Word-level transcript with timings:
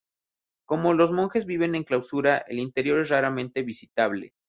Como 0.65 0.95
los 0.95 1.11
monjes 1.11 1.45
viven 1.45 1.75
en 1.75 1.83
clausura, 1.83 2.39
el 2.47 2.57
interior 2.57 3.01
es 3.03 3.09
raramente 3.09 3.61
visitable. 3.61 4.33